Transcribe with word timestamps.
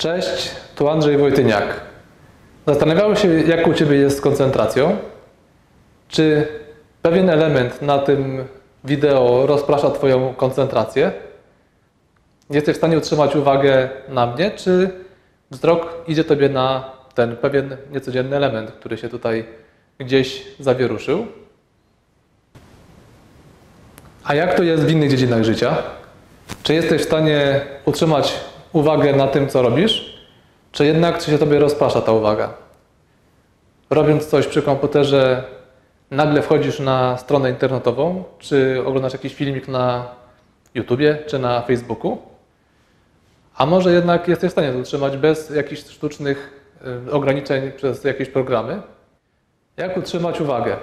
Cześć, 0.00 0.50
tu 0.74 0.88
Andrzej 0.88 1.18
Wojtyniak. 1.18 1.80
Zastanawiałem 2.66 3.16
się, 3.16 3.28
jak 3.28 3.66
u 3.66 3.74
Ciebie 3.74 3.96
jest 3.96 4.18
z 4.18 4.20
koncentracją? 4.20 4.96
Czy 6.08 6.48
pewien 7.02 7.30
element 7.30 7.82
na 7.82 7.98
tym 7.98 8.44
wideo 8.84 9.46
rozprasza 9.46 9.90
Twoją 9.90 10.34
koncentrację? 10.34 11.12
Jesteś 12.50 12.74
w 12.74 12.78
stanie 12.78 12.98
utrzymać 12.98 13.36
uwagę 13.36 13.88
na 14.08 14.26
mnie, 14.26 14.50
czy 14.50 14.90
wzrok 15.50 16.04
idzie 16.08 16.24
Tobie 16.24 16.48
na 16.48 16.92
ten 17.14 17.36
pewien 17.36 17.76
niecodzienny 17.92 18.36
element, 18.36 18.70
który 18.70 18.96
się 18.96 19.08
tutaj 19.08 19.44
gdzieś 19.98 20.46
zawieruszył? 20.60 21.26
A 24.24 24.34
jak 24.34 24.54
to 24.54 24.62
jest 24.62 24.84
w 24.84 24.90
innych 24.90 25.10
dziedzinach 25.10 25.42
życia? 25.42 25.76
Czy 26.62 26.74
jesteś 26.74 27.02
w 27.02 27.04
stanie 27.04 27.60
utrzymać 27.84 28.49
uwagę 28.72 29.16
na 29.16 29.28
tym, 29.28 29.48
co 29.48 29.62
robisz, 29.62 30.20
czy 30.72 30.86
jednak 30.86 31.18
czy 31.18 31.30
się 31.30 31.38
tobie 31.38 31.58
rozprasza 31.58 32.00
ta 32.00 32.12
uwaga? 32.12 32.54
Robiąc 33.90 34.26
coś 34.26 34.46
przy 34.46 34.62
komputerze, 34.62 35.44
nagle 36.10 36.42
wchodzisz 36.42 36.80
na 36.80 37.16
stronę 37.16 37.50
internetową, 37.50 38.24
czy 38.38 38.82
oglądasz 38.86 39.12
jakiś 39.12 39.34
filmik 39.34 39.68
na 39.68 40.08
YouTubie, 40.74 41.18
czy 41.26 41.38
na 41.38 41.60
Facebooku? 41.60 42.18
A 43.56 43.66
może 43.66 43.92
jednak 43.92 44.28
jesteś 44.28 44.48
w 44.48 44.52
stanie 44.52 44.72
to 44.72 44.78
utrzymać 44.78 45.16
bez 45.16 45.50
jakichś 45.50 45.82
sztucznych 45.82 46.60
y, 47.08 47.12
ograniczeń 47.12 47.72
przez 47.72 48.04
jakieś 48.04 48.28
programy? 48.28 48.82
Jak 49.76 49.96
utrzymać 49.96 50.40
uwagę? 50.40 50.76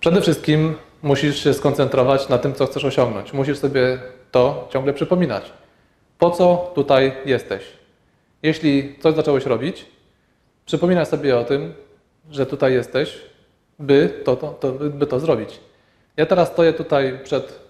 Przede 0.00 0.20
wszystkim 0.20 0.74
musisz 1.02 1.44
się 1.44 1.54
skoncentrować 1.54 2.28
na 2.28 2.38
tym, 2.38 2.54
co 2.54 2.66
chcesz 2.66 2.84
osiągnąć. 2.84 3.32
Musisz 3.32 3.58
sobie 3.58 3.98
to 4.30 4.68
ciągle 4.72 4.92
przypominać. 4.92 5.52
Po 6.18 6.30
co 6.30 6.72
tutaj 6.74 7.12
jesteś? 7.24 7.64
Jeśli 8.42 8.98
coś 8.98 9.14
zacząłeś 9.14 9.46
robić, 9.46 9.86
przypominaj 10.66 11.06
sobie 11.06 11.38
o 11.38 11.44
tym, 11.44 11.74
że 12.30 12.46
tutaj 12.46 12.72
jesteś, 12.72 13.18
by 13.78 14.22
to, 14.24 14.36
to, 14.36 14.52
to, 14.52 14.72
by 14.72 15.06
to 15.06 15.20
zrobić. 15.20 15.60
Ja 16.16 16.26
teraz 16.26 16.48
stoję 16.48 16.72
tutaj 16.72 17.20
przed 17.24 17.60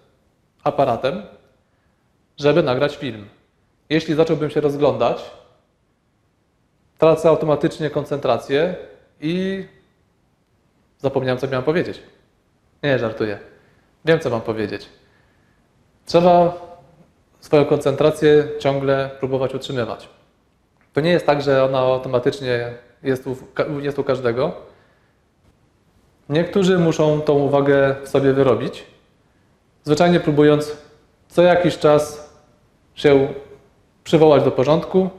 aparatem, 0.64 1.22
żeby 2.36 2.62
nagrać 2.62 2.96
film. 2.96 3.28
Jeśli 3.90 4.14
zacząłbym 4.14 4.50
się 4.50 4.60
rozglądać, 4.60 5.30
tracę 6.98 7.28
automatycznie 7.28 7.90
koncentrację 7.90 8.76
i 9.20 9.64
zapomniałem, 10.98 11.38
co 11.38 11.48
miałem 11.48 11.64
powiedzieć. 11.64 12.02
Nie, 12.82 12.98
żartuję. 12.98 13.38
Wiem, 14.04 14.20
co 14.20 14.30
mam 14.30 14.40
powiedzieć. 14.40 14.88
Trzeba 16.06 16.65
swoją 17.46 17.64
koncentrację 17.64 18.48
ciągle 18.58 19.10
próbować 19.20 19.54
utrzymywać. 19.54 20.08
To 20.92 21.00
nie 21.00 21.10
jest 21.10 21.26
tak, 21.26 21.42
że 21.42 21.64
ona 21.64 21.78
automatycznie 21.78 22.74
jest 23.02 23.26
u, 23.26 23.36
jest 23.80 23.98
u 23.98 24.04
każdego. 24.04 24.52
Niektórzy 26.28 26.78
muszą 26.78 27.20
tą 27.20 27.32
uwagę 27.34 27.96
w 28.04 28.08
sobie 28.08 28.32
wyrobić, 28.32 28.86
zwyczajnie 29.84 30.20
próbując 30.20 30.76
co 31.28 31.42
jakiś 31.42 31.78
czas 31.78 32.30
się 32.94 33.28
przywołać 34.04 34.44
do 34.44 34.50
porządku 34.50 35.10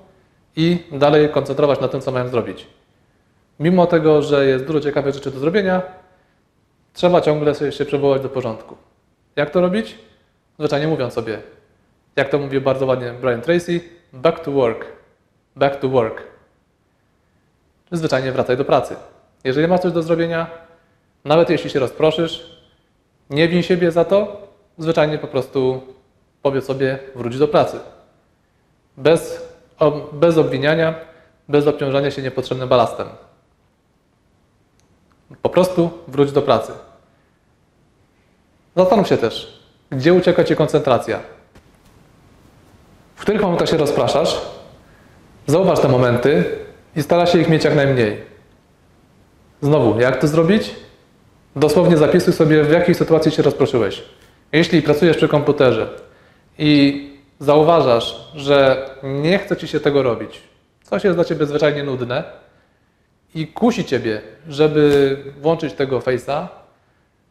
i 0.55 0.83
dalej 0.92 1.30
koncentrować 1.30 1.80
na 1.80 1.88
tym, 1.88 2.02
co 2.02 2.11
mają 2.11 2.28
zrobić. 2.28 2.67
Mimo 3.59 3.86
tego, 3.86 4.22
że 4.22 4.45
jest 4.45 4.66
dużo 4.66 4.80
ciekawych 4.80 5.14
rzeczy 5.14 5.31
do 5.31 5.39
zrobienia, 5.39 5.81
trzeba 6.94 7.22
ciągle 7.22 7.55
się, 7.72 7.86
przywołać 7.86 8.22
do 8.22 8.30
porządku. 8.30 8.78
Jak 9.36 9.50
to 9.50 9.61
robić? 9.61 9.95
Zwyczajnie 10.59 10.88
mówiąc 10.88 11.14
sobie, 11.14 11.42
jak 12.18 12.30
to 12.30 12.40
mówił 12.40 12.62
bardzo 12.62 12.86
ładnie 12.86 13.14
Brian 13.22 13.42
Tracy, 13.42 13.82
back 14.14 14.40
to 14.40 14.52
work, 14.52 14.86
back 15.56 15.80
to 15.80 15.90
work. 15.90 16.23
Zwyczajnie 17.92 18.32
wracaj 18.32 18.58
do 18.58 18.66
pracy. 18.66 18.96
Jeżeli 19.44 19.68
masz 19.68 19.80
coś 19.80 19.92
do 19.92 20.04
zrobienia, 20.04 20.48
nawet 21.26 21.50
jeśli 21.50 21.70
się 21.70 21.80
rozproszysz, 21.80 22.58
nie 23.30 23.48
win 23.48 23.64
siebie 23.64 23.92
za 23.92 24.05
to, 24.05 24.48
zwyczajnie 24.78 25.17
po 25.17 25.28
prostu 25.28 25.82
powiedz 26.42 26.66
sobie 26.66 27.00
wróć 27.16 27.38
do 27.38 27.48
pracy. 27.48 27.80
Bez, 28.98 29.48
bez 30.14 30.38
obwiniania, 30.38 30.95
bez 31.49 31.67
obciążania 31.67 32.11
się 32.11 32.22
niepotrzebnym 32.22 32.70
balastem. 32.70 33.08
Po 35.42 35.49
prostu 35.49 35.89
wróć 36.08 36.32
do 36.32 36.42
pracy. 36.42 36.72
Zastanów 38.76 39.08
się 39.08 39.17
też, 39.17 39.64
gdzie 39.89 40.14
ucieka 40.14 40.44
Ci 40.44 40.55
koncentracja. 40.55 41.36
Których 43.27 43.42
momentach 43.42 43.70
się 43.70 43.77
rozpraszasz? 43.77 44.42
Zauważ 45.48 45.80
te 45.80 45.88
momenty 45.88 46.43
i 46.95 47.04
stara 47.04 47.26
się 47.26 47.39
ich 47.39 47.49
mieć 47.49 47.64
jak 47.64 47.76
najmniej. 47.76 48.21
Znowu, 49.61 49.99
jak 49.99 50.21
to 50.21 50.27
zrobić? 50.27 50.76
Dosłownie 51.55 51.98
zapisuj 51.98 52.33
sobie, 52.33 52.64
w 52.64 52.71
jakiej 52.71 52.95
sytuacji 52.95 53.32
się 53.32 53.43
rozproszyłeś. 53.43 54.04
Jeśli 54.52 54.82
pracujesz 54.82 55.17
przy 55.17 55.27
komputerze 55.27 55.89
i 56.58 57.10
zauważasz, 57.39 58.32
że 58.36 58.89
nie 59.04 59.39
chce 59.39 59.58
Ci 59.58 59.67
się 59.67 59.80
tego 59.80 60.04
robić, 60.04 60.42
coś 60.83 61.04
jest 61.04 61.17
dla 61.17 61.26
Ciebie 61.26 61.45
zwyczajnie 61.45 61.83
nudne 61.83 62.23
i 63.36 63.48
kusi 63.48 63.86
Ciebie, 63.86 64.21
żeby 64.49 65.17
włączyć 65.42 65.73
tego 65.73 65.99
face'a, 65.99 66.48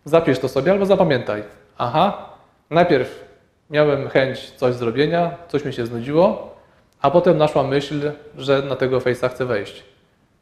zapisz 0.04 0.38
to 0.38 0.48
sobie 0.48 0.72
albo 0.72 0.86
zapamiętaj. 0.86 1.42
Aha, 1.78 2.28
najpierw 2.70 3.25
miałem 3.70 4.08
chęć 4.08 4.50
coś 4.50 4.74
zrobienia, 4.74 5.36
coś 5.48 5.64
mi 5.64 5.72
się 5.72 5.86
znudziło, 5.86 6.56
a 7.00 7.10
potem 7.10 7.38
naszła 7.38 7.62
myśl, 7.62 8.12
że 8.38 8.62
na 8.62 8.76
tego 8.76 8.98
face'a 8.98 9.30
chcę 9.30 9.46
wejść. 9.46 9.82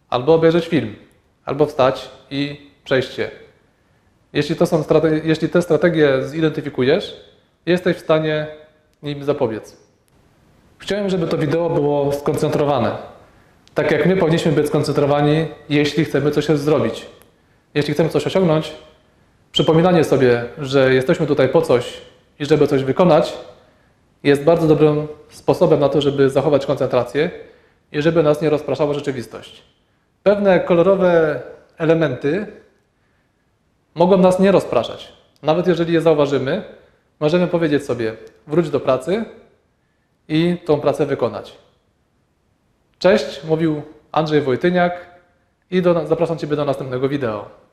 Albo 0.08 0.34
obejrzeć 0.34 0.66
film, 0.66 0.96
albo 1.44 1.66
wstać 1.66 2.10
i 2.30 2.70
przejść 2.84 3.14
się. 3.14 3.30
Jeśli, 4.32 4.56
to 4.56 4.66
są 4.66 4.84
jeśli 5.24 5.48
te 5.48 5.62
strategie 5.62 6.22
zidentyfikujesz, 6.22 7.16
jesteś 7.66 7.96
w 7.96 8.00
stanie 8.00 8.46
im 9.02 9.24
zapobiec. 9.24 9.76
Chciałem, 10.78 11.10
żeby 11.10 11.26
to 11.26 11.38
wideo 11.38 11.70
było 11.70 12.12
skoncentrowane. 12.12 12.96
Tak 13.74 13.90
jak 13.90 14.06
my 14.06 14.16
powinniśmy 14.16 14.52
być 14.52 14.66
skoncentrowani, 14.66 15.46
jeśli 15.68 16.04
chcemy 16.04 16.30
coś 16.30 16.46
zrobić. 16.46 17.06
Jeśli 17.74 17.94
chcemy 17.94 18.08
coś 18.08 18.26
osiągnąć, 18.26 18.72
przypominanie 19.52 20.04
sobie, 20.04 20.44
że 20.58 20.94
jesteśmy 20.94 21.26
tutaj 21.26 21.48
po 21.48 21.62
coś 21.62 22.00
i 22.38 22.44
żeby 22.44 22.66
coś 22.66 22.84
wykonać, 22.84 23.32
jest 24.22 24.44
bardzo 24.44 24.66
dobrym 24.66 25.08
sposobem 25.28 25.80
na 25.80 25.88
to, 25.88 26.00
żeby 26.00 26.30
zachować 26.30 26.66
koncentrację 26.66 27.30
i 27.92 28.02
żeby 28.02 28.22
nas 28.22 28.42
nie 28.42 28.50
rozpraszała 28.50 28.94
rzeczywistość. 28.94 29.62
Pewne 30.22 30.60
kolorowe 30.60 31.42
elementy 31.78 32.46
mogą 33.94 34.16
nas 34.16 34.40
nie 34.40 34.52
rozpraszać. 34.52 35.12
Nawet 35.42 35.66
jeżeli 35.66 35.92
je 35.92 36.00
zauważymy, 36.00 36.62
możemy 37.20 37.46
powiedzieć 37.46 37.84
sobie: 37.84 38.16
wróć 38.46 38.70
do 38.70 38.80
pracy 38.80 39.24
i 40.28 40.56
tą 40.64 40.80
pracę 40.80 41.06
wykonać. 41.06 41.58
Cześć, 42.98 43.44
mówił 43.44 43.82
Andrzej 44.12 44.40
Wojtyniak 44.40 45.06
i 45.70 45.82
do, 45.82 46.06
zapraszam 46.06 46.38
Ciebie 46.38 46.56
do 46.56 46.64
następnego 46.64 47.08
wideo. 47.08 47.63